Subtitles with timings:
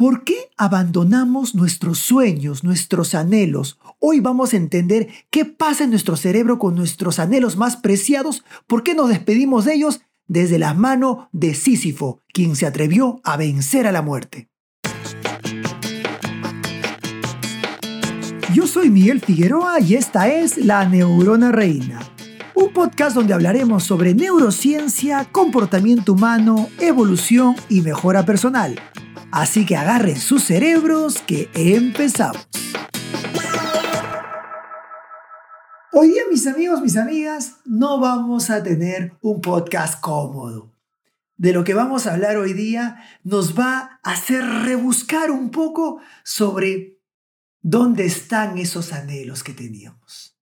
[0.00, 3.78] ¿Por qué abandonamos nuestros sueños, nuestros anhelos?
[3.98, 8.82] Hoy vamos a entender qué pasa en nuestro cerebro con nuestros anhelos más preciados, por
[8.82, 13.86] qué nos despedimos de ellos desde las manos de Sísifo, quien se atrevió a vencer
[13.86, 14.48] a la muerte.
[18.54, 22.00] Yo soy Miguel Figueroa y esta es La Neurona Reina,
[22.54, 28.80] un podcast donde hablaremos sobre neurociencia, comportamiento humano, evolución y mejora personal
[29.32, 32.48] Así que agarren sus cerebros que empezamos.
[35.92, 40.74] Hoy día, mis amigos, mis amigas, no vamos a tener un podcast cómodo.
[41.36, 46.00] De lo que vamos a hablar hoy día nos va a hacer rebuscar un poco
[46.24, 46.98] sobre
[47.62, 50.36] dónde están esos anhelos que teníamos.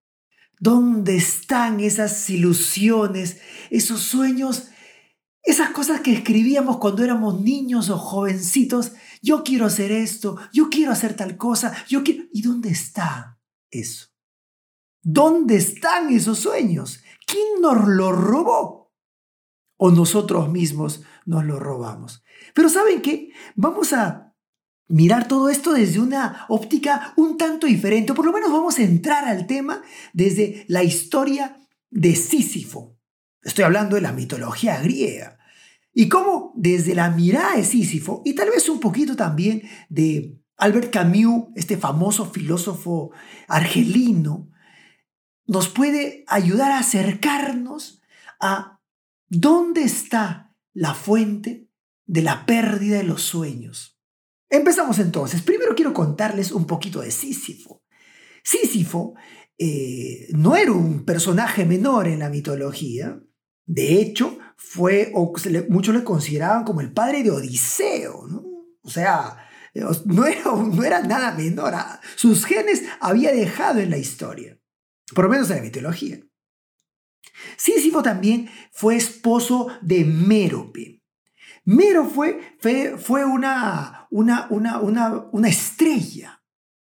[0.60, 3.38] ¿Dónde están esas ilusiones,
[3.70, 4.70] esos sueños
[5.50, 10.92] esas cosas que escribíamos cuando éramos niños o jovencitos, yo quiero hacer esto, yo quiero
[10.92, 12.24] hacer tal cosa, yo quiero...
[12.34, 13.40] ¿Y dónde está
[13.70, 14.08] eso?
[15.02, 17.02] ¿Dónde están esos sueños?
[17.26, 18.92] ¿Quién nos los robó?
[19.78, 22.22] ¿O nosotros mismos nos los robamos?
[22.54, 23.30] Pero ¿saben qué?
[23.56, 24.34] Vamos a
[24.86, 28.82] mirar todo esto desde una óptica un tanto diferente, o por lo menos vamos a
[28.82, 31.56] entrar al tema desde la historia
[31.88, 32.98] de Sísifo.
[33.40, 35.37] Estoy hablando de la mitología griega.
[35.98, 40.92] Y cómo desde la mirada de Sísifo, y tal vez un poquito también de Albert
[40.92, 43.10] Camus, este famoso filósofo
[43.48, 44.48] argelino,
[45.48, 48.00] nos puede ayudar a acercarnos
[48.38, 48.80] a
[49.28, 51.68] dónde está la fuente
[52.06, 54.00] de la pérdida de los sueños.
[54.48, 55.42] Empezamos entonces.
[55.42, 57.82] Primero quiero contarles un poquito de Sísifo.
[58.44, 59.14] Sísifo
[59.58, 63.20] eh, no era un personaje menor en la mitología.
[63.66, 65.32] De hecho, fue, o
[65.68, 68.44] muchos le consideraban como el padre de Odiseo, ¿no?
[68.82, 69.48] O sea,
[70.04, 71.74] no era, no era nada menor.
[72.16, 74.58] Sus genes había dejado en la historia,
[75.14, 76.20] por lo menos en la mitología.
[77.56, 81.02] Sísifo también fue esposo de Mérope.
[81.64, 82.40] Mero fue,
[82.98, 86.42] fue, una, una, una, una, una estrella.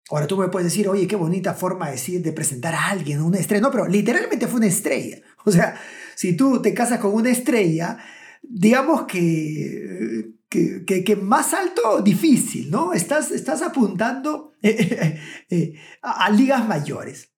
[0.10, 3.22] Ahora tú me puedes decir, oye, qué bonita forma de, decir, de presentar a alguien,
[3.22, 3.62] una estrella.
[3.62, 5.18] No, pero literalmente fue una estrella.
[5.46, 5.80] O sea,
[6.16, 7.98] si tú te casas con una estrella,
[8.42, 12.94] digamos que, que, más alto, difícil, ¿no?
[12.94, 17.32] Estás, estás apuntando eh, eh, a, ligas mayores.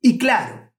[0.00, 0.72] Y claro,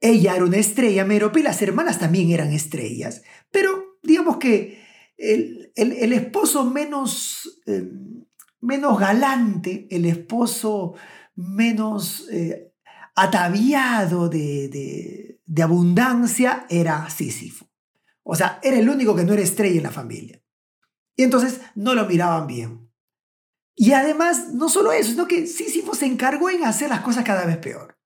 [0.00, 4.82] ella era una estrella, Merope, y las hermanas también eran estrellas, pero digamos que
[5.16, 8.24] el, esposo menos, em,
[8.60, 10.94] menos galante, el esposo
[11.34, 12.72] menos eh,
[13.14, 17.68] ataviado de abundancia era Sísifo.
[18.22, 20.42] O sea, era el único que no era estrella en la familia.
[21.14, 22.90] Y entonces no lo miraban bien.
[23.74, 27.44] Y además, no solo eso, sino que Sísifo se encargó en hacer las cosas cada
[27.44, 27.98] vez peor.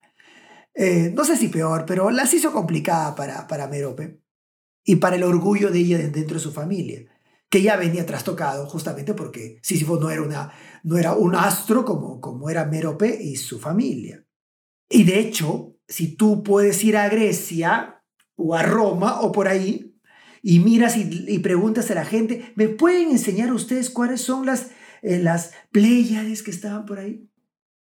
[0.75, 4.21] Eh, no sé si peor, pero las hizo complicada para, para Merope
[4.85, 7.05] y para el orgullo de ella dentro de su familia,
[7.49, 10.53] que ya venía trastocado justamente porque Sísifo no era,
[10.83, 14.25] no era un astro como, como era Merope y su familia.
[14.89, 18.03] Y de hecho, si tú puedes ir a Grecia
[18.35, 19.95] o a Roma o por ahí
[20.43, 24.69] y miras y, preguntas a la gente, ¿me pueden enseñar ustedes cuáles son las,
[25.03, 27.29] eh, las Pléyades que estaban por ahí?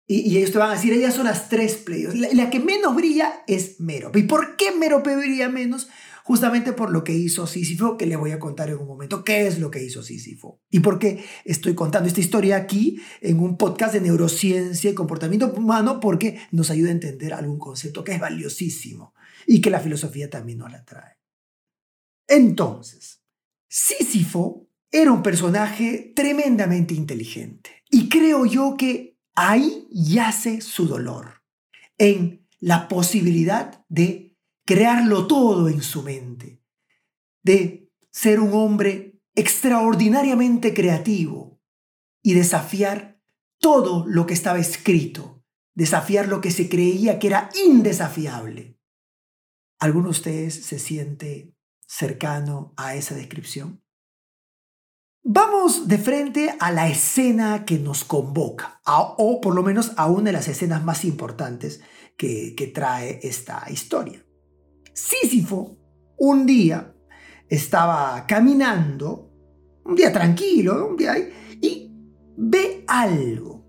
[0.07, 2.19] Y, ellos te van a decir, ellas son las tres Pleiades.
[2.19, 4.21] La, la, que menos brilla es Merope.
[4.21, 5.89] ¿Y por qué Merope brilla menos?
[6.29, 9.47] Justamente por lo que hizo Sísifo, que le voy a contar en un momento qué
[9.47, 13.57] es lo que hizo Sísifo y por qué estoy contando esta historia aquí en un
[13.57, 18.21] podcast de neurociencia y comportamiento humano, porque nos ayuda a entender algún concepto que es
[18.21, 19.15] valiosísimo
[19.47, 21.17] y que la filosofía también nos la trae.
[22.27, 23.23] Entonces,
[23.67, 31.43] Sísifo era un personaje tremendamente inteligente y creo yo que ahí yace su dolor,
[31.97, 34.28] en la posibilidad de
[34.69, 36.63] crearlo todo en su mente,
[37.43, 41.59] de ser un hombre extraordinariamente creativo
[42.23, 43.19] y desafiar
[43.59, 45.43] todo lo que estaba escrito,
[45.75, 48.79] desafiar lo que se creía que era indesafiable.
[49.79, 51.57] ¿Alguno de ustedes se siente
[51.87, 53.83] cercano a esa descripción?
[55.23, 60.25] Vamos de frente a la escena que nos convoca, o por lo menos a una
[60.25, 61.81] de las escenas más importantes
[62.19, 64.28] que, que trae esta historia.
[64.99, 65.77] Sísifo
[66.17, 66.93] un día
[67.49, 69.31] estaba caminando,
[69.85, 71.17] un día tranquilo, un día
[71.61, 71.89] y
[72.37, 73.65] ve algo.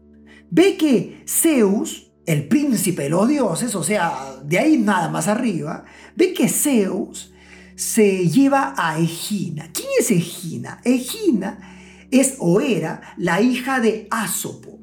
[0.49, 5.85] Ve que Zeus, el príncipe de los dioses, o sea, de ahí nada más arriba,
[6.15, 7.31] ve que Zeus
[7.75, 9.69] se lleva a Egina.
[9.71, 10.81] ¿Quién es Egina?
[10.83, 14.79] Egina es o era la hija de Asopo.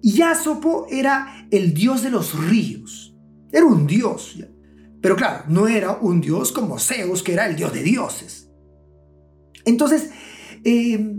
[0.00, 3.14] Y Asopo era el dios de los ríos.
[3.52, 4.38] Era un dios.
[5.02, 8.48] Pero claro, no era un dios como Zeus, que era el dios de dioses.
[9.64, 10.10] Entonces,
[10.64, 11.16] eh,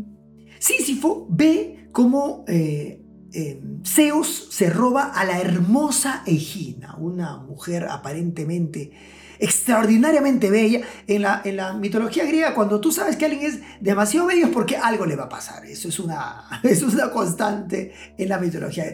[0.57, 3.03] Sísifo ve cómo eh,
[3.33, 8.91] eh, Zeus se roba a la hermosa Egina, una mujer aparentemente
[9.39, 10.81] extraordinariamente bella.
[11.05, 15.05] En la, mitología griega, cuando tú sabes que alguien es demasiado bello es porque algo
[15.05, 15.65] le va a pasar.
[15.65, 18.85] Eso es una, eso es una constante en la mitología.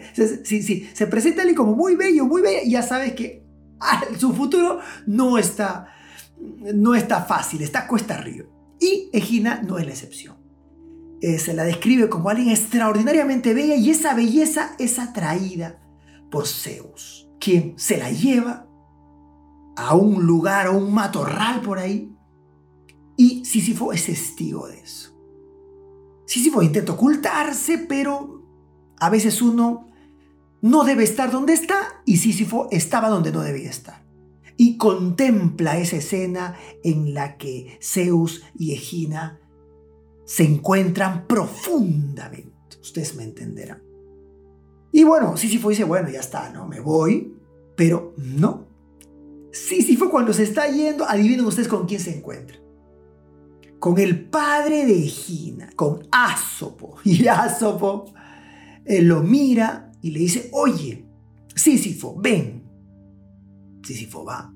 [0.43, 3.48] Si, si se presenta alguien como muy bello, muy bella, ya sabes que
[4.17, 5.93] su futuro no está,
[6.73, 8.45] no está fácil, está cuesta arriba.
[8.79, 10.37] Y Egina no es la excepción.
[11.21, 15.81] Eh, se la describe como alguien extraordinariamente bella y esa belleza es atraída
[16.31, 18.67] por Zeus, quien se la lleva
[19.75, 22.15] a un lugar, a un matorral por ahí.
[23.17, 25.13] Y Sísifo es testigo de eso.
[26.25, 28.45] Sísifo intenta ocultarse, pero
[28.97, 29.88] a veces uno
[30.61, 34.03] no debe estar donde está y Sísifo estaba donde no debía estar.
[34.57, 39.39] Y contempla esa escena en la que Zeus y Egina
[40.25, 42.77] se encuentran profundamente.
[42.81, 43.81] Ustedes me entenderán.
[44.91, 46.67] Y bueno, Sísifo dice, bueno, ya está, ¿no?
[46.67, 47.33] Me voy,
[47.77, 48.67] pero no.
[49.51, 52.57] Sísifo cuando se está yendo, adivinen ustedes con quién se encuentra.
[53.79, 56.97] Con el padre de Egina, con Asopo.
[57.05, 58.11] Y Asopo
[58.83, 61.05] eh, lo mira y le dice, oye,
[61.55, 62.63] Sísifo, ven.
[63.83, 64.53] Sísifo va.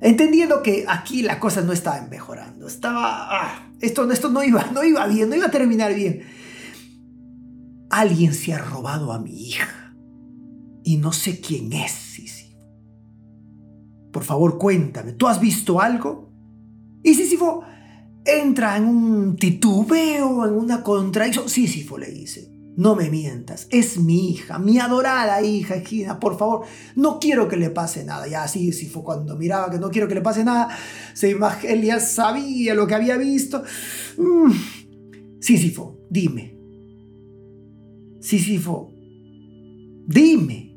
[0.00, 3.28] Entendiendo que aquí la cosa no estaba mejorando, estaba...
[3.30, 6.22] Ah, esto, esto no, iba, no iba bien, no iba a terminar bien.
[7.90, 9.94] Alguien se ha robado a mi hija
[10.84, 12.58] y no sé quién es, Sísifo.
[14.12, 16.32] Por favor, cuéntame, ¿tú has visto algo?
[17.02, 17.62] Y Sísifo
[18.24, 21.48] entra en un titubeo, en una contradicción.
[21.48, 26.64] Sísifo le dice, no me mientas, es mi hija, mi adorada hija Egina, por favor,
[26.94, 28.28] no quiero que le pase nada.
[28.28, 30.68] Ya así, si fue cuando miraba que no quiero que le pase nada,
[31.12, 33.64] se él ya sabía lo que había visto.
[34.16, 34.52] Mm.
[35.40, 36.56] Sísifo, dime.
[38.20, 38.92] Sísifo,
[40.06, 40.76] dime.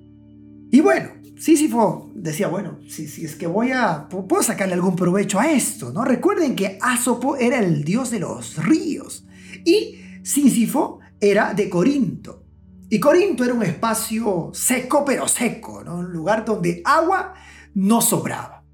[0.72, 5.40] Y bueno, Sísifo decía, bueno, si, si es que voy a, puedo sacarle algún provecho
[5.40, 6.04] a esto, ¿no?
[6.04, 9.24] Recuerden que Asopo era el dios de los ríos
[9.64, 12.44] y Sísifo era de Corinto.
[12.90, 16.00] Y Corinto era un espacio seco, pero seco, ¿no?
[16.00, 17.36] un lugar donde agua
[17.74, 18.66] no sobraba.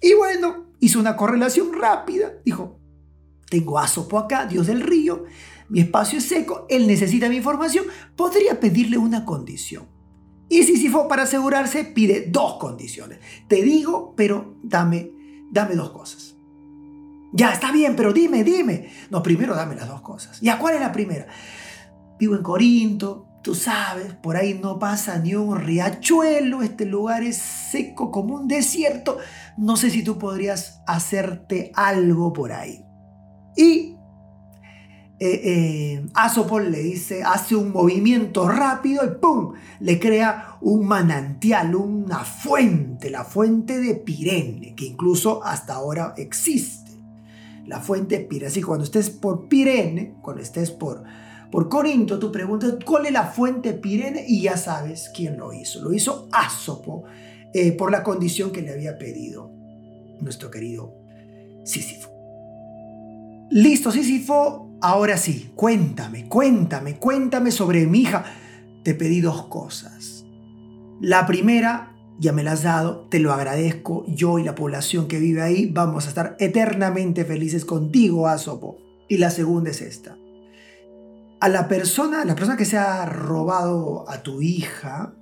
[0.00, 2.32] Y bueno, hizo una correlación rápida.
[2.44, 2.80] Dijo,
[3.48, 5.24] tengo a Sopo acá, dios del río,
[5.68, 7.84] mi espacio es seco, él necesita mi información,
[8.16, 9.86] podría pedirle una condición.
[10.48, 13.20] Y Sísifo, para asegurarse, pide dos condiciones.
[13.46, 15.12] Te digo, pero dame,
[15.52, 16.34] dame dos cosas.
[17.32, 18.90] Ya, está bien, pero dime, dime.
[19.10, 20.40] No, primero dame las dos cosas.
[20.40, 21.28] ¿Ya cuál es la primera?
[22.20, 27.38] Vivo en Corinto, tú sabes, por ahí no pasa ni un riachuelo, este lugar es
[27.38, 29.16] seco como un desierto.
[29.56, 32.84] No sé si tú podrías hacerte algo por ahí.
[33.56, 33.96] Y
[35.18, 39.54] eh, eh, le dice, hace un movimiento rápido y ¡pum!
[39.80, 46.90] Le crea un manantial, una fuente, la fuente de Pirene, que incluso hasta ahora existe.
[47.64, 48.48] La fuente de Pirene.
[48.48, 51.04] Así cuando estés por Pirene, cuando estés por
[51.50, 55.82] por Corinto, tú preguntas cuál es la fuente Pirene y ya sabes quién lo hizo.
[55.82, 57.04] Lo hizo Asopo
[57.52, 59.50] eh, por la condición que le había pedido
[60.20, 60.94] nuestro querido
[61.64, 62.10] Sísifo.
[63.50, 68.24] Listo, Sísifo, ahora sí, cuéntame, cuéntame, cuéntame sobre mi hija.
[68.84, 70.24] Te pedí dos cosas.
[71.00, 74.04] La primera, ya me la has dado, te lo agradezco.
[74.06, 78.78] Yo y la población que vive ahí vamos a estar eternamente felices contigo, Asopo.
[79.08, 80.16] Y la segunda es esta
[81.40, 85.14] a la persona, la persona que se ha robado a tu hija,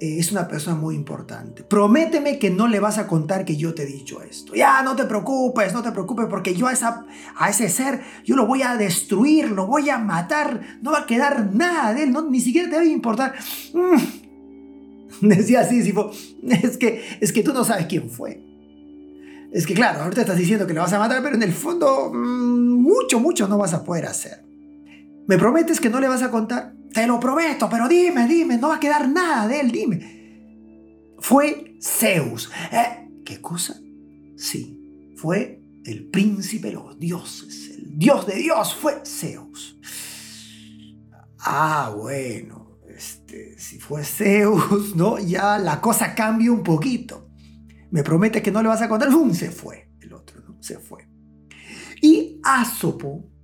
[0.00, 1.62] eh, es una persona muy importante.
[1.62, 4.54] Prométeme que no le vas a contar que yo te he dicho esto.
[4.54, 7.04] Ya, no te preocupes, no te preocupes, porque yo a, esa,
[7.36, 11.06] a ese ser, yo lo voy a destruir, lo voy a matar, no va a
[11.06, 13.34] quedar nada de él, no, ni siquiera te va a importar.
[13.74, 13.96] Mm.
[15.28, 15.78] Decía así,
[16.50, 18.42] es que, es que tú no sabes quién fue.
[19.52, 22.10] Es que claro, ahorita estás diciendo que le vas a matar, pero en el fondo
[22.12, 24.45] mm, mucho, mucho no vas a poder hacer.
[25.26, 26.74] ¿Me prometes que no le vas a contar?
[26.92, 31.14] Te lo prometo, pero dime, dime, no va a quedar nada de él, dime.
[31.18, 32.50] Fue Zeus.
[32.72, 33.08] ¿Eh?
[33.24, 33.76] ¿Qué cosa?
[34.36, 39.78] Sí, fue el príncipe de los dioses, el dios de Dios fue Zeus.
[41.38, 45.18] Ah, bueno, este, si fue Zeus, ¿no?
[45.18, 47.28] Ya la cosa cambia un poquito.
[47.90, 49.32] Me promete que no le vas a contar, ¡Bum!
[49.32, 50.62] se fue el otro, ¿no?
[50.62, 51.08] Se fue.
[52.02, 53.35] Y Asopo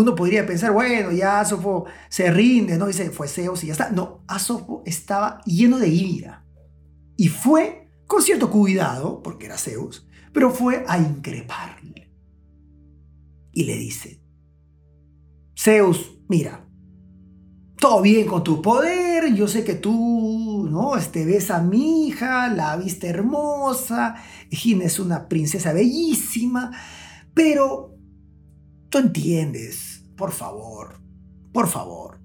[0.00, 2.86] uno podría pensar, bueno, ya Asopo se rinde, ¿no?
[2.86, 3.90] Dice, fue Zeus y ya está.
[3.90, 6.44] No, Asopo estaba lleno de ira.
[7.16, 12.10] Y fue, con cierto cuidado, porque era Zeus, pero fue a increparle.
[13.52, 14.22] Y le dice,
[15.58, 16.66] Zeus, mira,
[17.76, 20.96] todo bien con tu poder, yo sé que tú, ¿no?
[20.96, 24.16] Este, ves a mi hija, la viste hermosa,
[24.50, 26.70] Gina es una princesa bellísima,
[27.34, 27.96] pero
[28.90, 29.89] tú entiendes,
[30.20, 31.00] por favor,
[31.50, 32.20] por favor.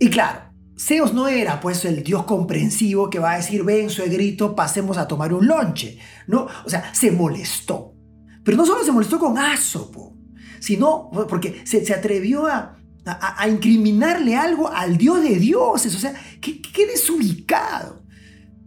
[0.00, 4.56] Y claro, Zeus no era pues el dios comprensivo que va a decir, ven, suegrito,
[4.56, 6.48] pasemos a tomar un lonche, ¿no?
[6.66, 7.94] O sea, se molestó.
[8.42, 10.16] Pero no solo se molestó con Asopo,
[10.58, 16.20] sino porque se, se atrevió a, a, incriminarle algo al Dios de dioses, o sea,
[16.40, 18.02] qué, desubicado.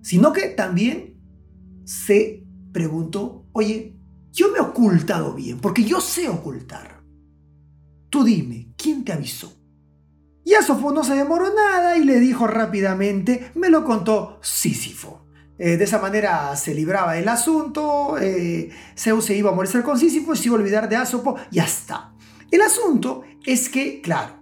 [0.02, 1.18] Sino que también
[1.84, 3.94] se preguntó, oye,
[4.32, 6.97] yo me he ocultado bien, porque yo sé ocultar.
[8.10, 9.54] Tú dime, ¿quién te avisó?
[10.46, 15.26] Y Asofo no se demoró nada y le dijo rápidamente, me lo contó Sísifo.
[15.60, 20.00] Eh, de esa manera se libraba el asunto, eh, Zeus se iba a morirse con
[20.00, 22.14] Sísifo y se iba a olvidar de Asopo, ya está.
[22.50, 24.36] El asunto es que, claro,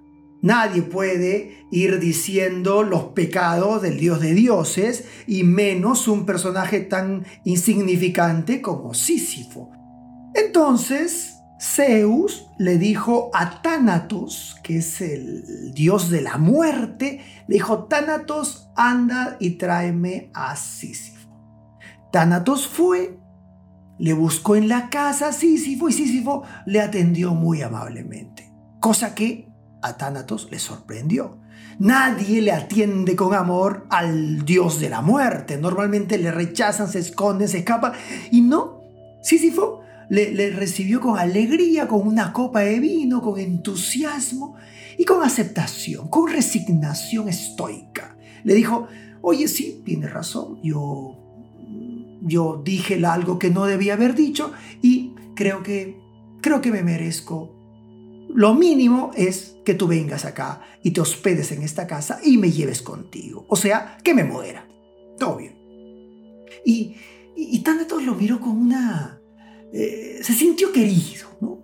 [0.43, 7.25] nadie puede ir diciendo los pecados del dios de dioses y menos un personaje tan
[7.45, 9.72] insignificante como Sísifo.
[10.36, 17.85] Entonces, Zeus le dijo a Tánatos, que es el dios de la muerte, le dijo,
[17.85, 21.29] Tánatos, anda y tráeme a Sísifo.
[22.12, 23.19] Tánatos fue
[23.97, 29.47] le buscó en la casa a Sísifo y Sísifo le atendió muy amablemente, cosa que
[29.81, 31.39] a Tánatos le sorprendió.
[31.79, 35.57] Nadie le atiende con amor al dios de la muerte.
[35.57, 37.93] Normalmente le rechazan, se esconden, se escapan.
[38.31, 38.81] Y no,
[39.21, 44.55] Sísifo le, recibió con alegría, con una copa de vino, con entusiasmo
[44.97, 48.17] y con aceptación, con resignación estoica.
[48.43, 48.88] Le dijo,
[49.21, 51.21] oye, sí, tiene razón, yo
[52.25, 56.00] yo dije algo que no debía haber dicho y creo que,
[56.41, 57.51] creo que me merezco.
[58.33, 62.51] Lo mínimo es que tú vengas acá y te hospedes en esta casa y me
[62.51, 63.45] lleves contigo.
[63.47, 64.67] O sea, que me muera.
[65.19, 65.55] Todo bien.
[66.65, 66.95] Y,
[67.35, 67.63] y,
[68.03, 69.21] lo miró con una...
[69.74, 71.60] Eh, se sintió querido, ¿no?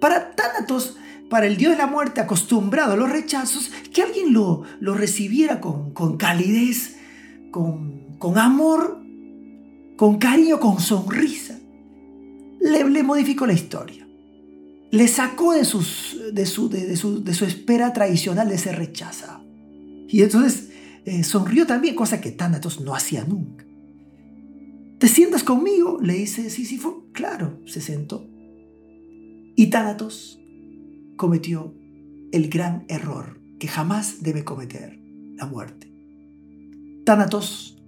[0.00, 0.96] Para Tánatos,
[1.30, 5.60] para el dios de la muerte acostumbrado a los rechazos, que alguien lo, lo recibiera
[5.60, 6.96] con, con calidez,
[7.50, 9.00] con, con amor,
[9.96, 11.58] con cariño, con sonrisa,
[12.60, 14.06] le, le modificó la historia.
[14.90, 19.44] Le sacó de, sus, de, su, de, su, espera tradicional de ser rechazado.
[20.08, 20.70] Y entonces
[21.04, 23.64] eh, sonrió también, cosa que Tánatos no hacía nunca.
[24.98, 25.98] ¿Te sientas conmigo?
[26.00, 27.06] Le dice Sísifo.
[27.12, 28.26] Claro, se sentó.
[29.56, 30.40] Y Tánatos
[31.16, 31.74] cometió
[32.32, 34.98] el gran error que jamás debe cometer
[35.36, 35.92] la muerte.
[37.04, 37.82] Tánatos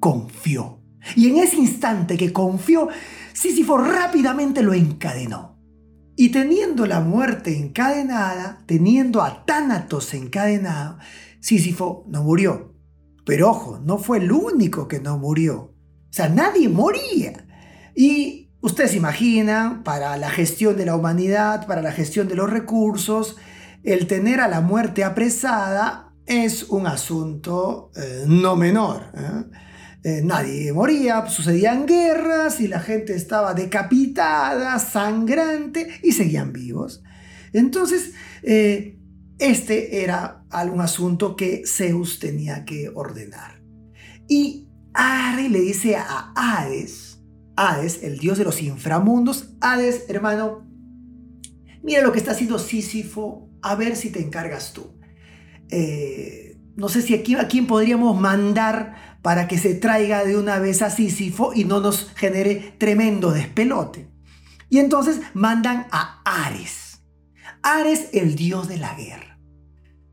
[0.00, 0.82] confió
[1.16, 2.88] y en ese instante que confió,
[3.32, 5.58] Sísifo rápidamente lo encadenó.
[6.16, 10.98] Y teniendo la muerte encadenada, teniendo a Tánatos encadenado,
[11.40, 12.74] Sísifo no murió.
[13.24, 15.71] Pero ojo, no fue el único que no murió.
[16.12, 17.46] O sea, nadie moría.
[17.94, 23.38] Y ustedes imaginan, para la gestión de la humanidad, para la gestión de los recursos,
[23.82, 29.04] el tener a la muerte apresada es un asunto eh, no menor.
[29.14, 29.44] ¿eh?
[30.04, 37.02] Eh, nadie moría, sucedían guerras y la gente estaba decapitada, sangrante y seguían vivos.
[37.54, 38.12] Entonces,
[39.38, 43.62] este era algún asunto que Zeus tenía que ordenar.
[44.28, 47.20] Y Ares le dice a Hades,
[47.56, 50.66] Hades, el dios de los inframundos, Hades, hermano,
[51.82, 54.98] mira lo que está haciendo Sísifo, a ver si te encargas tú.
[55.70, 60.58] Eh, no sé si aquí a quién podríamos mandar para que se traiga de una
[60.58, 64.08] vez a Sísifo y no nos genere tremendo despelote.
[64.68, 67.02] Y entonces mandan a Ares.
[67.62, 69.38] Ares, el dios de la guerra.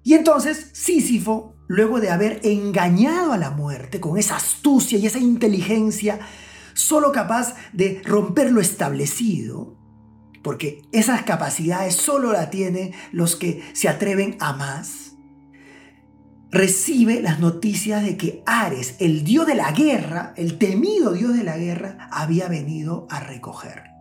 [0.04, 5.20] Y entonces Sísifo, luego de haber engañado a la muerte con esa astucia y esa
[5.20, 6.20] inteligencia,
[6.74, 9.78] solo capaz de romper lo establecido,
[10.42, 15.12] porque esas capacidades solo la tienen los que se atreven a más,
[16.50, 21.44] recibe las noticias de que Ares, el dios de la guerra, el temido dios de
[21.44, 23.92] la guerra, había venido a recogerle.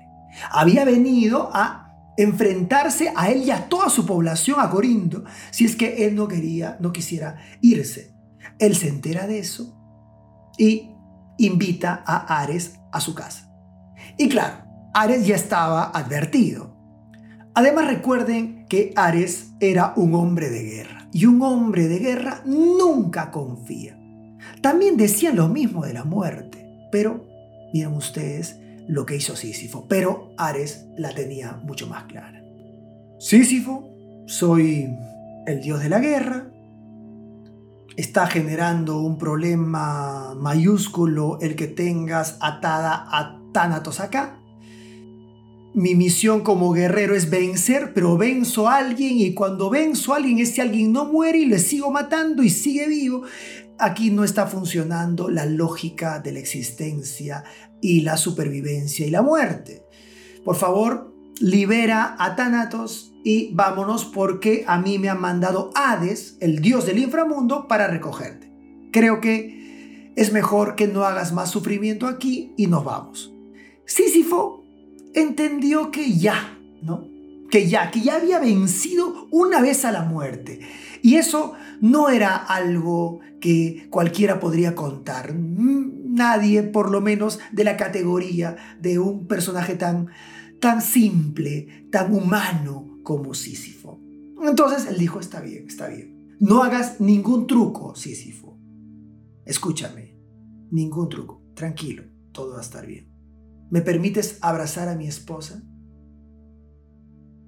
[0.51, 1.88] Había venido a
[2.19, 6.27] enfrentarse a él y a toda su población, a Corinto, si es que él no
[6.27, 8.13] quería, no quisiera irse.
[8.59, 9.75] Él se entera de eso
[10.59, 10.91] y
[11.39, 13.49] invita a Ares a su casa.
[14.19, 16.77] Y claro, Ares ya estaba advertido.
[17.55, 23.31] Además recuerden que Ares era un hombre de guerra y un hombre de guerra nunca
[23.31, 23.97] confía.
[24.61, 27.25] También decían lo mismo de la muerte, pero
[27.73, 32.43] miren ustedes lo que hizo Sísifo, pero Ares la tenía mucho más clara.
[33.21, 33.89] Sísifo,
[34.27, 34.89] soy
[35.47, 36.51] el dios de la guerra,
[37.97, 44.41] está generando un problema mayúsculo el que tengas atada a Tánatos acá.
[45.75, 50.39] Mi misión como guerrero es vencer, pero venzo a alguien y cuando venzo a alguien,
[50.39, 53.23] ese alguien no muere y le sigo matando y sigue vivo.
[53.79, 57.45] Aquí no está funcionando la lógica de la existencia
[57.81, 59.85] y la supervivencia y la muerte.
[60.45, 66.61] Por favor, libera a Tánatos y vámonos porque a mí me ha mandado Hades, el
[66.61, 68.51] dios del inframundo, para recogerte.
[68.93, 73.33] Creo que es mejor que no hagas más sufrimiento aquí y nos vamos.
[73.85, 74.65] Sísifo
[75.15, 77.07] entendió que ya, ¿no?
[77.51, 80.61] Que ya, que ya había vencido una vez a la muerte.
[81.03, 85.35] Y eso no era algo que cualquiera podría contar.
[86.09, 90.09] Nadie, por lo menos de la categoría de un personaje tan,
[90.59, 94.01] tan simple, tan humano como Sísifo.
[94.43, 96.37] Entonces él dijo, está bien, está bien.
[96.41, 98.59] No hagas ningún truco, Sísifo.
[99.45, 100.17] Escúchame,
[100.71, 101.43] ningún truco.
[101.55, 103.13] Tranquilo, todo va a estar bien.
[103.71, 105.63] ¿Me permites abrazar a mi esposa?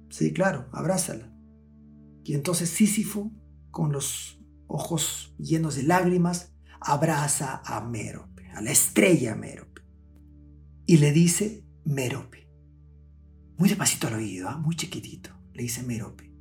[0.09, 1.33] Sí, claro, abrázala.
[2.23, 3.31] Y entonces Sísifo,
[3.71, 9.81] con los ojos llenos de lágrimas, abraza a Mérope, a la estrella Mérope.
[10.85, 12.47] Y le dice Mérope.
[13.57, 14.57] Muy despacito al oído, ¿ah?
[14.57, 16.31] muy chiquitito, le dice Mérope.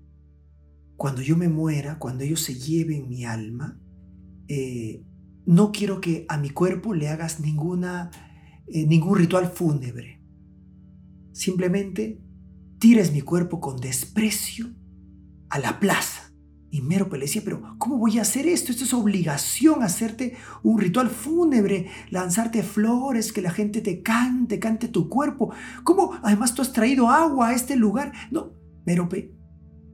[0.97, 3.81] Cuando yo me muera, cuando ellos se lleven mi alma,
[4.49, 5.05] eh,
[5.47, 8.11] no quiero que a mi cuerpo le hagas ninguna
[8.73, 10.23] eh, ningún ritual fúnebre.
[11.33, 12.23] Simplemente
[12.79, 14.73] tires mi cuerpo con desprecio
[15.49, 16.20] a la plaza.
[16.73, 18.71] Y Mérope le decía, pero ¿cómo voy a hacer esto?
[18.71, 24.87] Esto es obligación, hacerte un ritual fúnebre, lanzarte flores, que la gente te cante, cante
[24.87, 25.53] tu cuerpo.
[25.83, 26.13] ¿Cómo?
[26.23, 28.13] Además tú has traído agua a este lugar.
[28.31, 28.53] No,
[28.87, 29.35] Mérope,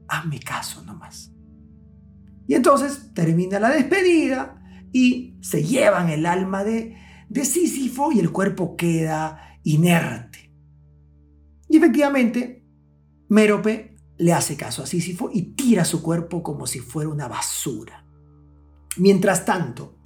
[0.07, 1.33] hazme caso nomás.
[2.47, 4.61] Y entonces termina la despedida
[4.93, 6.95] y se llevan el alma de,
[7.27, 10.53] de Sísifo y el cuerpo queda inerte.
[11.69, 12.63] Y efectivamente,
[13.29, 13.86] Mérope
[14.17, 18.05] le hace caso a Sísifo y tira su cuerpo como si fuera una basura.
[18.97, 19.97] Mientras tanto,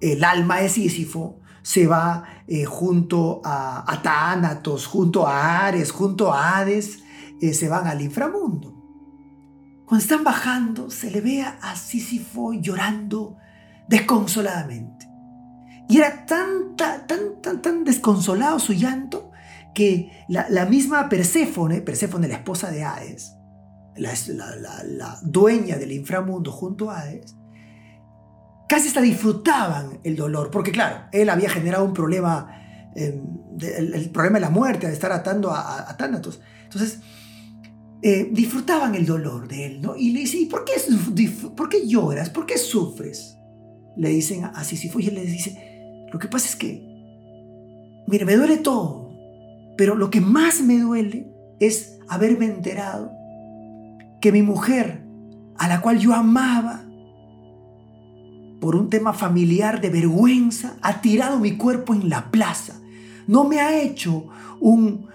[0.00, 6.32] el alma de Sísifo se va eh, junto a, a, Tánatos, junto a Ares, junto
[6.32, 7.00] a Hades,
[7.40, 8.76] eh, se van al inframundo.
[9.86, 13.36] Cuando están bajando, se le ve a Sísifo llorando
[13.88, 15.08] desconsoladamente.
[15.88, 19.29] Y era tan, tan, tan, tan desconsolado su llanto
[19.74, 23.36] que la, misma Perséfone, Perséfone la esposa de Hades,
[23.96, 24.12] la,
[24.84, 27.36] la, dueña del inframundo junto a Hades,
[28.68, 33.22] casi hasta disfrutaban el dolor, porque claro, él había generado un problema, em,
[33.60, 36.40] el, problema de la muerte, de estar atando a, a, Tánatos.
[36.64, 37.00] Entonces,
[38.02, 39.94] eh, disfrutaban el dolor de él, ¿no?
[39.94, 40.72] Y le dice, ¿y por qué,
[41.54, 42.30] por qué lloras?
[42.30, 43.36] ¿Por qué sufres?
[43.96, 46.82] Le dicen a Sísifo y él le dice, lo que pasa es que,
[48.06, 49.09] mire, me duele todo,
[49.80, 51.26] pero lo que más me duele
[51.58, 53.10] es haberme enterado
[54.20, 55.06] que mi mujer,
[55.56, 56.84] a la cual yo amaba,
[58.60, 62.78] por un tema familiar de vergüenza, ha tirado mi cuerpo en la plaza.
[63.26, 64.26] No me ha hecho
[64.60, 65.08] un,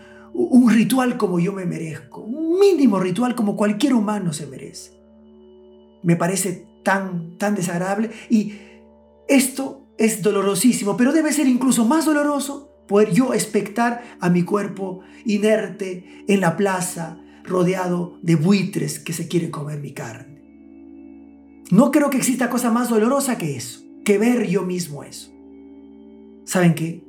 [0.68, 5.00] ritual como yo me merezco, un mínimo ritual como cualquier humano se merece.
[6.02, 8.54] Me parece tan, tan desagradable y
[9.28, 15.02] esto es dolorosísimo, pero debe ser incluso más doloroso poder yo expectar a mi cuerpo
[15.26, 20.42] inerte en la plaza, rodeado de buitres que se quieren comer mi carne.
[21.72, 25.32] No creo que exista cosa más dolorosa que eso, que ver yo mismo eso.
[26.44, 27.04] ¿Saben qué?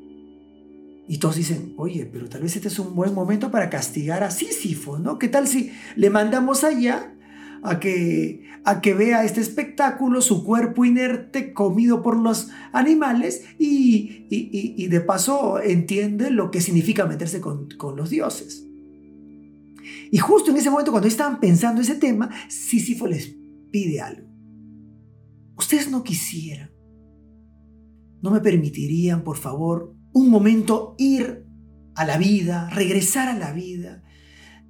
[1.09, 4.31] Y todos dicen, oye, pero tal vez este es un buen momento para castigar a
[4.31, 5.19] Sísifo, ¿no?
[5.19, 7.16] ¿Qué tal si le mandamos allá
[7.63, 14.27] a que, a que vea este espectáculo, su cuerpo inerte comido por los animales y,
[14.31, 18.67] y, de paso entiende lo que significa meterse con, con, los dioses.
[20.11, 23.35] Y justo en ese momento cuando estaban pensando ese tema, Sísifo les
[23.71, 24.29] pide algo.
[25.57, 26.71] Ustedes no quisieran,
[28.23, 31.45] no me permitirían, por favor, un momento ir
[31.95, 34.03] a la vida, regresar a la vida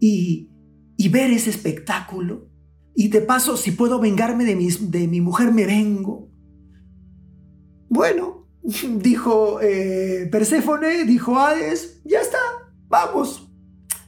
[0.01, 0.51] y,
[0.96, 2.51] y ver ese espectáculo
[2.98, 6.30] y de paso, si puedo vengarme de mi, de mi mujer, me vengo.
[7.90, 8.48] Bueno,
[8.96, 12.38] dijo eh, Perséfone, dijo Hades, ya está,
[12.88, 13.52] vamos.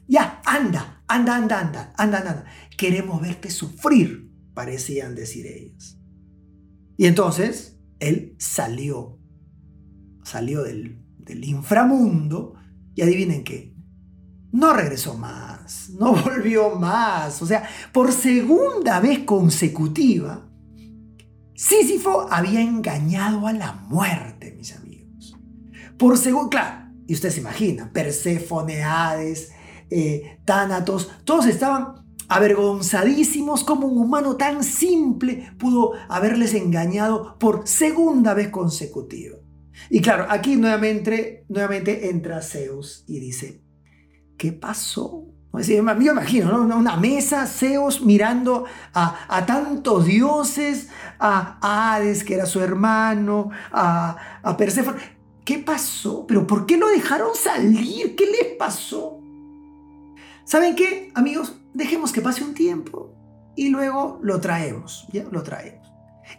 [0.09, 2.45] Ya, anda, anda, anda, anda, anda, anda.
[2.79, 5.99] queremos verte sufrir, parecían decir ellos.
[6.97, 9.19] Y entonces él salió,
[10.25, 12.55] salió del, del inframundo
[12.95, 13.77] y adivinen qué,
[14.51, 15.48] no regresó más,
[15.99, 17.43] no volvió más.
[17.43, 20.49] O sea, por segunda vez consecutiva,
[21.55, 25.37] Sísifo había engañado a la muerte, mis amigos.
[25.97, 29.51] Por segunda, claro, y ustedes se imaginan, Perséfone, Hades,
[29.91, 38.35] eh, Tánatos, todos estaban avergonzadísimos como un humano tan simple pudo haberles engañado por segunda
[38.35, 39.39] vez consecutiva.
[39.91, 43.63] Y claro, aquí nuevamente, nuevamente entra Zeus y dice,
[44.37, 45.28] ¿qué pasó?
[45.53, 46.77] Yo imagino, ¿no?
[46.77, 51.59] Una mesa, Zeus mirando a, tantos dioses, a
[51.95, 54.99] Hades, que era su hermano, a, a Perséfone.
[55.45, 56.27] ¿Qué pasó?
[56.27, 58.15] ¿Pero por qué lo dejaron salir?
[58.15, 59.21] ¿Qué les pasó?
[60.45, 61.55] ¿Saben qué, amigos?
[61.75, 63.15] Dejemos que pase un tiempo
[63.57, 65.25] y luego lo traemos, ¿ya?
[65.31, 65.93] Lo traemos.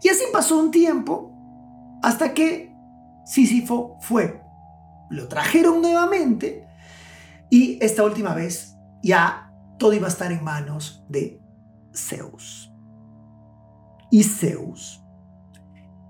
[0.03, 1.31] Y así pasó un tiempo
[2.01, 2.71] hasta que
[3.25, 4.41] Sísifo fue.
[5.09, 6.67] Lo trajeron nuevamente
[7.49, 11.41] y esta última vez ya todo iba a estar en manos de
[11.93, 12.71] Zeus.
[14.11, 15.03] Y Zeus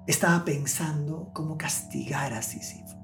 [0.08, 2.98] estaba pensando cómo castigar a Sísifo,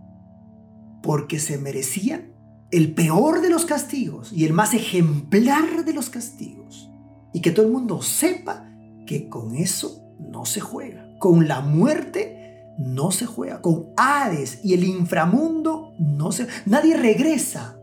[1.04, 2.26] porque se merecía
[2.72, 6.90] el peor de los castigos y el más ejemplar de los castigos.
[7.34, 8.70] Y que todo el mundo sepa
[9.06, 11.08] que con eso no se juega.
[11.20, 13.62] Con la muerte no se juega.
[13.62, 16.48] Con Hades y el inframundo no se...
[16.66, 17.78] Nadie regresa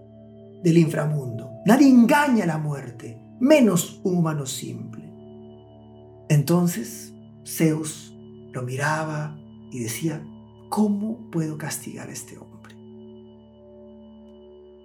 [0.62, 1.31] del inframundo.
[1.64, 5.04] Nadie engaña a la muerte, menos un humano simple.
[6.28, 7.14] Entonces
[7.46, 8.12] Zeus
[8.52, 9.38] lo miraba
[9.70, 10.26] y decía,
[10.68, 12.74] ¿cómo puedo castigar a este hombre?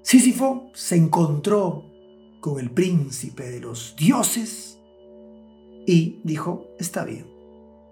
[0.03, 1.85] Sísifo se encontró
[2.41, 4.79] con el príncipe de los dioses
[5.87, 7.25] y dijo, está bien,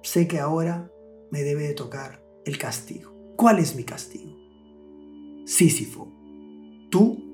[0.04, 0.92] sé que ahora
[1.32, 3.14] me debe de tocar el castigo.
[3.36, 4.36] ¿Cuál es mi castigo?
[5.46, 6.08] Sísifo,
[6.92, 7.25] tú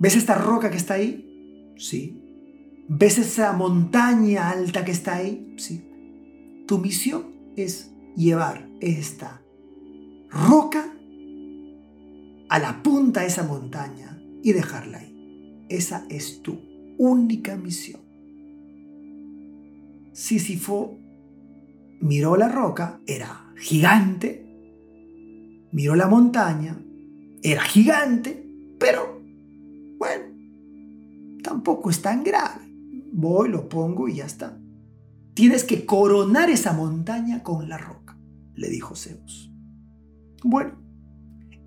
[0.00, 1.74] ¿Ves esta roca que está ahí?
[1.76, 2.18] Sí.
[2.88, 5.54] ¿Ves esa montaña alta que está ahí?
[5.58, 5.84] Sí.
[6.66, 9.42] Tu misión es llevar esta
[10.30, 10.90] roca
[12.48, 15.66] a la punta de esa montaña y dejarla ahí.
[15.68, 16.58] Esa es tu
[16.96, 18.00] única misión.
[20.14, 20.98] Sísifo
[22.00, 24.46] miró la roca, era gigante,
[25.72, 26.82] miró la montaña,
[27.42, 28.46] era gigante,
[28.78, 29.19] pero
[30.00, 30.24] bueno,
[31.44, 32.66] tampoco es tan grave.
[33.12, 34.58] Voy, lo pongo y ya está.
[35.34, 38.18] Tienes que coronar esa montaña con la roca,
[38.54, 39.52] le dijo Zeus.
[40.42, 40.80] Bueno,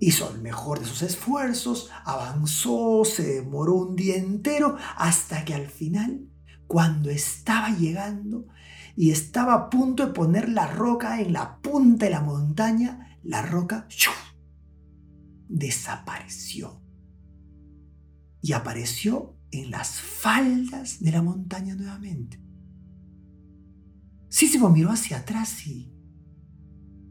[0.00, 5.68] hizo el mejor de sus esfuerzos, avanzó, se demoró un día entero, hasta que al
[5.68, 6.28] final,
[6.66, 8.48] cuando estaba llegando
[8.96, 13.42] y estaba a punto de poner la roca en la punta de la montaña, la
[13.42, 13.86] roca
[15.48, 16.83] desapareció
[18.44, 22.38] y apareció en las faldas de la montaña nuevamente.
[24.28, 25.90] Sísifo miró hacia atrás y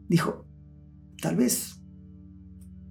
[0.07, 0.45] dijo,
[1.19, 1.81] tal vez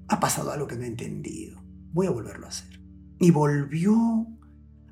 [0.08, 2.82] ha pasado algo que no he entendido, voy a volverlo a hacer.
[3.20, 4.26] Y volvió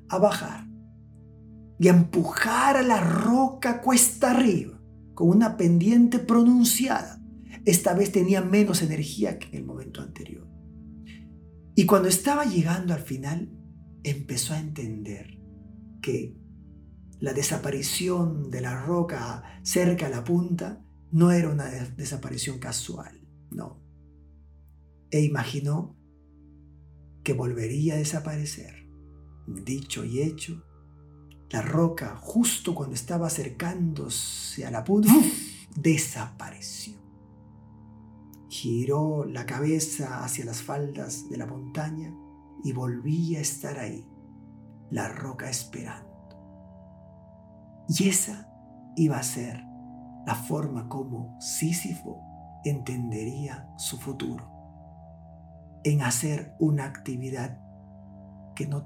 [0.07, 0.65] a bajar
[1.77, 4.81] y a empujar a la roca cuesta arriba,
[5.13, 7.21] con una pendiente pronunciada.
[7.65, 10.50] Esta vez tenía menos energía que en el momento anterior.
[11.81, 13.49] Y cuando estaba llegando al final,
[14.03, 15.39] empezó a entender
[15.99, 16.37] que
[17.19, 23.81] la desaparición de la roca cerca a la punta no era una desaparición casual, no.
[25.09, 25.97] E imaginó
[27.23, 28.87] que volvería a desaparecer.
[29.47, 30.63] Dicho y hecho,
[31.49, 35.15] la roca, justo cuando estaba acercándose a la punta,
[35.75, 37.00] desapareció
[38.51, 42.13] giró la cabeza hacia las faldas de la montaña
[42.65, 44.05] y volvía a estar ahí,
[44.89, 46.11] la roca esperando.
[47.87, 48.51] Y esa
[48.97, 49.63] iba a ser
[50.27, 52.19] la forma como Sísifo
[52.65, 54.51] entendería su futuro,
[55.85, 57.57] en hacer una actividad
[58.53, 58.85] que no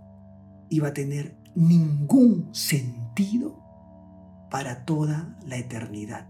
[0.70, 3.64] iba a tener ningún sentido
[4.52, 6.28] para toda la eternidad.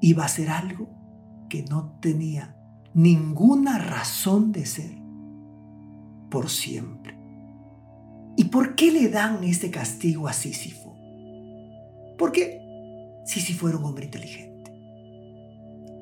[0.00, 0.99] Iba a ser algo
[1.50, 2.56] que no tenía
[2.94, 4.92] ninguna razón de ser
[6.30, 7.18] por siempre.
[8.36, 10.96] ¿Y por qué le dan este castigo a Sísifo?
[12.16, 12.62] Porque
[13.26, 14.72] Sísifo era un hombre inteligente.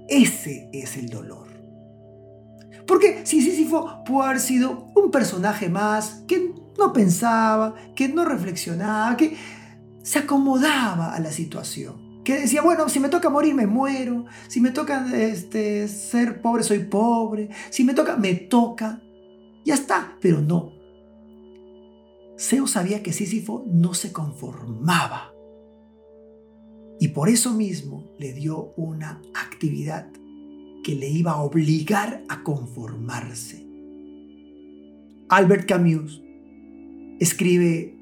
[0.09, 1.49] Ese es el dolor.
[2.87, 9.17] Porque si Sísifo pudo haber sido un personaje más que no pensaba, que no reflexionaba,
[9.17, 9.37] que
[10.03, 12.08] se acomodaba a la situación.
[12.29, 14.27] Que decía, bueno, si me toca morir, me muero.
[14.49, 17.49] Si me toca este, ser pobre, soy pobre.
[17.71, 19.01] Si me toca, me toca.
[19.65, 20.75] Ya está, pero no.
[22.39, 25.33] Zeus sabía que Sísifo no se conformaba.
[27.01, 30.13] Y por eso mismo le dio una actividad
[30.85, 33.67] que le iba a obligar a conformarse.
[35.31, 36.23] Albert Camus
[37.21, 37.98] escribe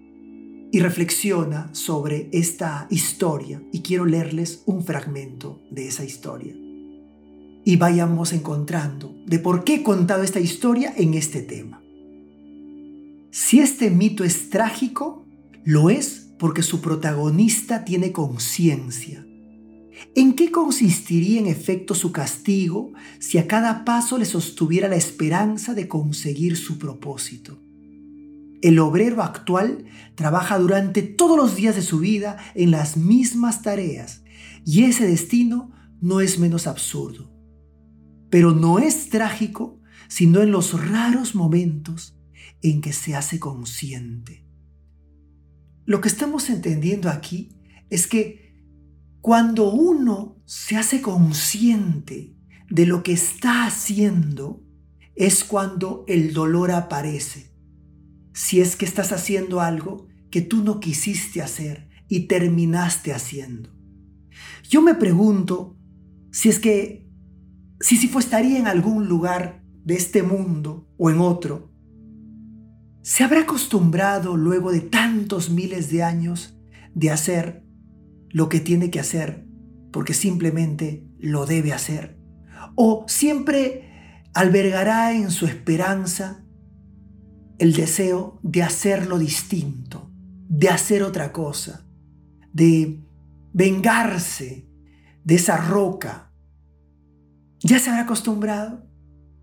[0.73, 6.55] y reflexiona sobre esta historia y quiero leerles un fragmento de esa historia.
[7.65, 11.83] Y vayamos encontrando de por qué he contado esta historia en este tema.
[13.31, 15.25] Si este mito es trágico,
[15.65, 19.27] lo es porque su protagonista tiene conciencia.
[20.15, 25.75] ¿En qué consistiría en efecto su castigo si a cada paso le sostuviera la esperanza
[25.75, 27.59] de conseguir su propósito?
[28.63, 34.23] El obrero actual trabaja durante todos los días de su vida en las mismas tareas
[34.65, 37.33] y ese destino no es menos absurdo.
[38.31, 42.17] Pero no es trágico sino en los raros momentos
[42.63, 44.47] en que se hace consciente.
[45.85, 47.57] Lo que estamos entendiendo aquí
[47.91, 48.55] es que
[49.21, 52.37] cuando uno se hace consciente
[52.71, 54.63] de lo que está haciendo,
[55.15, 57.56] es cuando el dolor aparece.
[58.37, 63.71] Si es que estás haciendo algo que tú no quisiste hacer y terminaste haciendo.
[64.69, 65.79] Yo me pregunto
[66.33, 67.09] si es que
[67.81, 71.73] si Sifo estaría en algún lugar de este mundo o en otro
[73.01, 76.59] se habrá acostumbrado luego de tantos miles de años
[76.95, 77.65] de hacer
[78.29, 79.47] lo que tiene que hacer
[79.91, 82.19] porque simplemente lo debe hacer.
[82.75, 86.46] O siempre albergará en su esperanza
[87.59, 90.11] el deseo de hacerlo distinto,
[90.49, 91.87] de hacer otra cosa,
[92.53, 93.01] de
[93.53, 94.69] vengarse
[95.25, 96.31] de esa roca.
[97.61, 98.87] ¿Ya se habrá acostumbrado?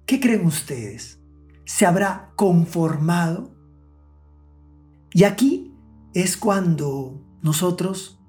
[0.05, 1.19] ¿Qué creen ustedes?
[1.65, 3.55] ¿Se habrá conformado?
[5.13, 5.73] Y aquí
[6.13, 8.19] es cuando nosotros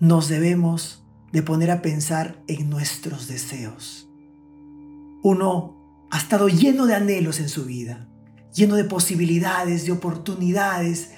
[0.00, 4.08] nos debemos de poner a pensar en nuestros deseos.
[5.22, 8.08] Uno ha estado lleno de anhelos en su vida,
[8.54, 11.10] lleno de posibilidades, de oportunidades,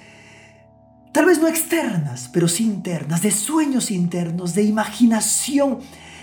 [1.12, 5.78] tal vez no externas, pero sí internas, de sueños internos, de imaginación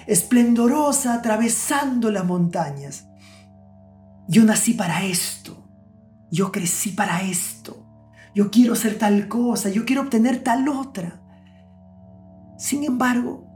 [0.08, 3.08] esplendorosa atravesando las montañas.
[4.28, 5.70] Yo nací para esto,
[6.32, 7.86] yo crecí para esto,
[8.34, 11.22] yo quiero ser tal cosa, yo quiero obtener tal otra.
[12.58, 13.48] Sin embargo,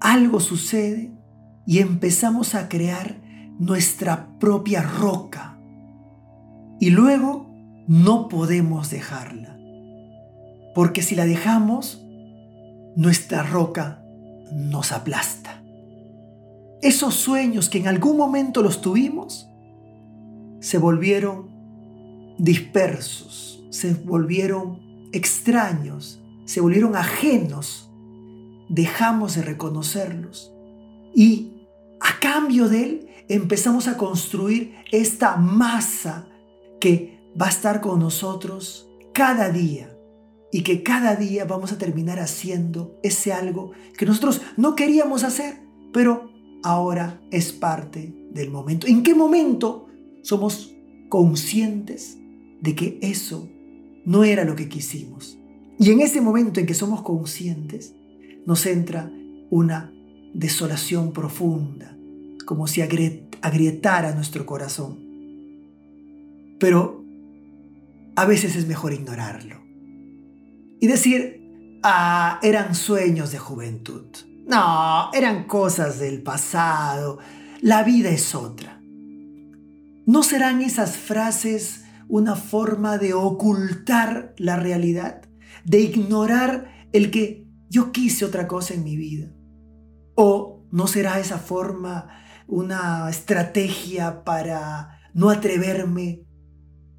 [0.00, 1.12] algo sucede
[1.66, 3.20] y empezamos a crear
[3.58, 5.49] nuestra propia roca.
[6.80, 7.46] Y luego
[7.86, 9.56] no podemos dejarla.
[10.74, 12.04] Porque si la dejamos,
[12.96, 14.02] nuestra roca
[14.52, 15.62] nos aplasta.
[16.82, 19.48] Esos sueños que en algún momento los tuvimos
[20.60, 21.50] se volvieron
[22.38, 24.80] dispersos se volvieron
[25.12, 27.88] extraños, se volvieron ajenos,
[28.68, 30.52] dejamos de reconocerlos
[31.14, 31.66] y
[32.00, 36.26] a cambio de él empezamos a construir esta masa
[36.80, 39.96] que va a estar con nosotros cada día
[40.52, 45.60] y que cada día vamos a terminar haciendo ese algo que nosotros no queríamos hacer,
[45.92, 46.30] pero
[46.64, 48.86] ahora es parte del momento.
[48.86, 49.86] ¿En qué momento
[50.22, 50.74] somos
[51.08, 52.18] conscientes
[52.60, 53.48] de que eso
[54.04, 55.38] no era lo que quisimos.
[55.78, 57.94] Y en ese momento en que somos conscientes,
[58.46, 59.10] nos entra
[59.50, 59.92] una
[60.34, 61.96] desolación profunda,
[62.46, 65.09] como si agrietara nuestro corazón.
[66.60, 67.04] Pero
[68.14, 69.60] a veces es mejor ignorarlo
[70.80, 74.06] y decir, ah, eran sueños de juventud.
[74.46, 77.18] No, eran cosas del pasado.
[77.60, 78.80] La vida es otra.
[80.06, 85.22] ¿No serán esas frases una forma de ocultar la realidad,
[85.64, 89.28] de ignorar el que yo quise otra cosa en mi vida.
[90.16, 92.08] ¿O no será esa forma
[92.48, 96.26] una estrategia para no atreverme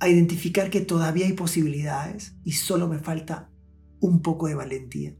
[0.01, 3.51] a identificar que todavía hay posibilidades y solo me falta
[3.99, 5.15] un poco de valentía?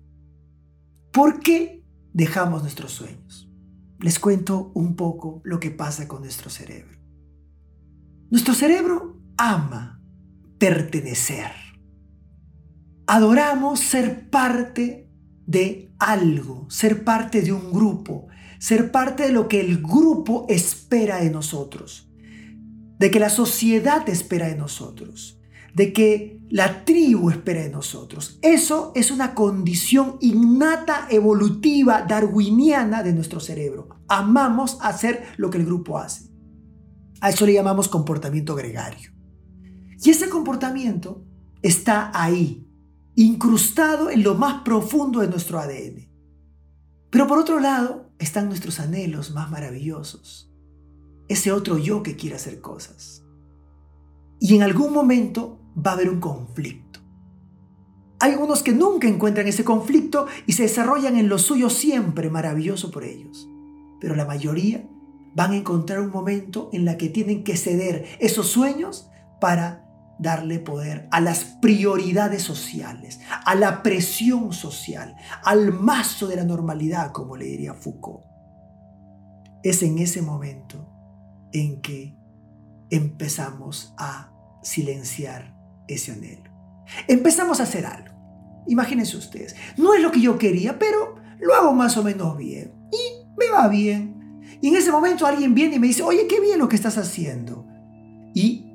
[1.12, 3.48] ¿Por qué dejamos nuestros sueños?
[4.00, 6.98] Les cuento un poco lo que pasa con nuestro cerebro.
[8.32, 10.02] Nuestro cerebro ama
[10.58, 11.52] pertenecer.
[13.06, 15.12] Adoramos ser parte
[15.46, 21.17] de algo, ser parte de un grupo, ser parte de lo que el grupo espera
[21.17, 22.11] de nosotros,
[23.02, 25.40] de que la sociedad espera de nosotros,
[25.74, 28.38] de que la tribu espera de nosotros.
[28.44, 33.90] Eso es una condición innata, evolutiva, darwiniana de nuestro cerebro.
[34.08, 36.30] Amamos hacer lo que el grupo hace.
[37.22, 39.10] A eso le llamamos comportamiento gregario.
[40.00, 41.26] Y ese comportamiento
[41.64, 42.68] está ahí,
[43.16, 46.08] incrustado en lo más profundo de nuestro ADN.
[47.10, 50.51] Pero por otro lado están nuestros anhelos más maravillosos.
[51.32, 53.24] Ese otro yo que quiere hacer cosas.
[54.38, 57.00] Y en algún momento va a haber un conflicto.
[58.20, 62.91] Hay unos que nunca encuentran ese conflicto y se desarrollan en lo suyo siempre, maravilloso
[62.91, 63.48] por ellos.
[64.02, 64.86] Pero la mayoría
[65.34, 69.88] van a encontrar un momento en la que tienen que ceder esos sueños para
[70.20, 75.15] darle poder a las prioridades sociales, a la presión social,
[75.46, 78.26] al mazo de la normalidad, como le diría Foucault.
[79.63, 80.91] Es en ese momento
[81.54, 82.16] en que
[82.90, 85.56] empezamos a silenciar
[85.88, 86.52] ese anhelo.
[87.08, 88.12] Empezamos a hacer algo.
[88.68, 92.74] Imagínense ustedes, no es lo que yo quería, pero lo hago más o menos bien
[92.92, 94.42] y me va bien.
[94.62, 96.98] Y en ese momento alguien viene y me dice, oye, qué bien lo que estás
[96.98, 97.66] haciendo.
[98.36, 98.68] Y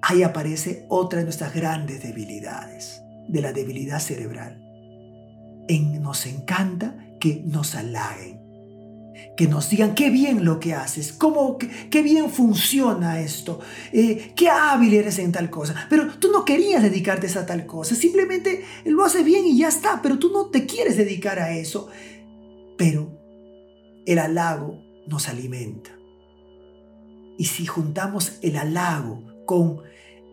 [0.00, 4.64] ahí aparece otra de nuestras grandes debilidades, de la debilidad cerebral.
[5.68, 8.37] En, nos encanta que nos halaguen,
[9.36, 13.60] que nos digan qué bien lo que haces, cómo, qué, bien funciona esto,
[13.92, 15.86] eh, qué hábil eres en tal cosa.
[15.88, 20.02] Pero tú no querías dedicarte a tal cosa, simplemente lo haces bien y ya está,
[20.02, 21.88] pero tú no te quieres dedicar a eso.
[22.76, 23.12] Pero
[24.06, 25.90] el halago nos alimenta.
[27.38, 29.82] Y si juntamos el halago con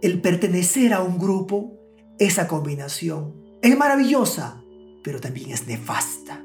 [0.01, 1.73] el pertenecer a un grupo,
[2.17, 4.61] esa combinación es maravillosa,
[5.03, 6.43] pero también es nefasta.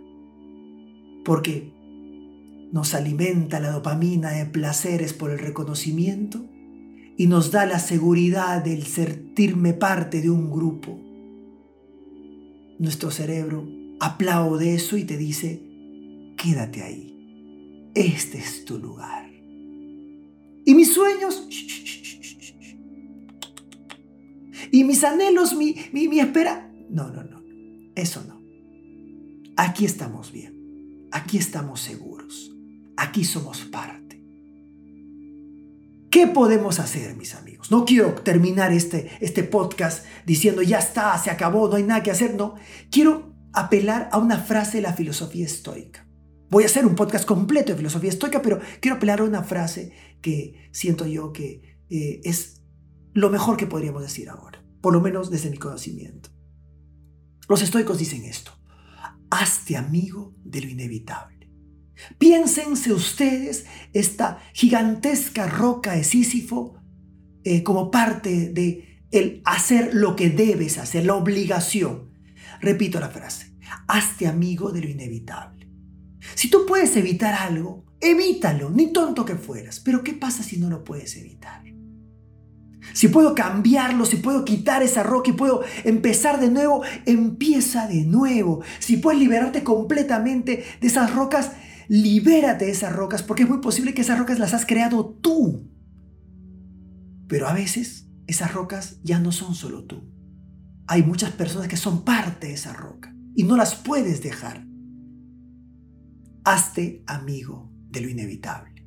[1.25, 1.73] Porque
[2.73, 6.45] nos alimenta la dopamina de placeres por el reconocimiento
[7.17, 10.99] y nos da la seguridad del sentirme parte de un grupo.
[12.79, 13.69] Nuestro cerebro
[14.01, 15.63] aplaude eso y te dice,
[16.37, 19.31] quédate ahí, este es tu lugar.
[20.65, 21.47] Y mis sueños,
[24.73, 26.71] y mis anhelos, mi, mi, espera.
[26.89, 27.43] No, no, no.
[27.95, 28.41] Eso no.
[29.57, 31.09] Aquí estamos bien.
[31.13, 32.10] Aquí estamos seguros.
[33.01, 34.23] Aquí somos parte.
[36.11, 37.71] ¿Qué podemos hacer, mis amigos?
[37.71, 42.11] No quiero terminar este, este podcast diciendo ya está, se acabó, no hay nada que
[42.11, 42.35] hacer.
[42.35, 42.57] No,
[42.91, 46.07] quiero apelar a una frase de la filosofía estoica.
[46.51, 49.93] Voy a hacer un podcast completo de filosofía estoica, pero quiero apelar a una frase
[50.21, 52.63] que siento yo que eh, es
[53.15, 56.31] lo mejor que podríamos decir ahora por lo menos desde mi conocimiento.
[57.49, 58.53] Los estoicos dicen esto,
[59.31, 61.40] hazte amigo de lo inevitable.
[62.19, 66.77] Piénsense ustedes esta gigantesca roca de Sísifo
[67.45, 72.11] eh, como parte de el hacer lo que debes hacer, la obligación.
[72.61, 73.57] Repito la frase,
[73.89, 75.69] hazte amigo de lo inevitable.
[76.35, 79.81] Si tú puedes evitar algo, evítalo, ni tonto que fueras.
[79.81, 81.65] Pero ¿qué pasa si no lo puedes evitar?
[82.93, 88.05] Si puedo cambiarlo, si puedo quitar esa roca y puedo empezar de nuevo, empieza de
[88.05, 88.63] nuevo.
[88.79, 91.53] Si puedes liberarte completamente de esas rocas,
[91.91, 95.69] libérate de esas rocas, porque es muy posible que esas rocas las has creado tú.
[97.27, 100.09] Pero a veces esas rocas ya no son solo tú.
[100.87, 104.65] Hay muchas personas que son parte de esa roca y no las puedes dejar.
[106.45, 108.87] Hazte amigo de lo inevitable.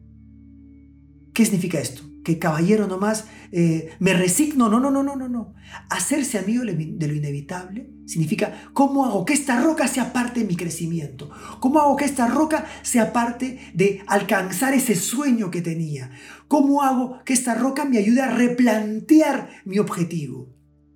[1.33, 2.03] ¿Qué significa esto?
[2.23, 4.69] Que caballero nomás eh, me resigno.
[4.69, 5.53] No, no, no, no, no, no.
[5.89, 10.55] Hacerse amigo de lo inevitable significa cómo hago que esta roca sea parte de mi
[10.55, 11.29] crecimiento.
[11.59, 16.11] Cómo hago que esta roca sea parte de alcanzar ese sueño que tenía.
[16.47, 20.53] Cómo hago que esta roca me ayude a replantear mi objetivo.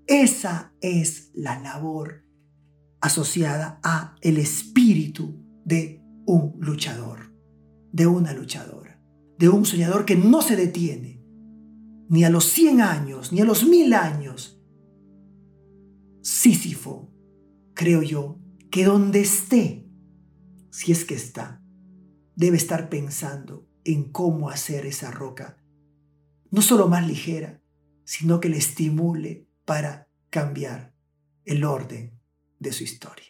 [0.07, 2.23] Esa es la labor
[3.01, 7.33] asociada a el espíritu de un luchador,
[7.91, 9.01] de una luchadora,
[9.37, 11.16] de un soñador que no se detiene,
[12.09, 14.61] ni a los 100 años, ni a los mil años.
[16.21, 17.11] Sísifo,
[17.73, 18.39] creo yo,
[18.69, 19.85] que donde esté,
[20.71, 21.61] si es que está,
[22.35, 25.57] debe estar pensando en cómo hacer esa roca
[26.51, 27.61] no solo más ligera,
[28.03, 30.93] sino que le estimule para cambiar
[31.45, 32.19] el orden
[32.59, 33.25] de su historia.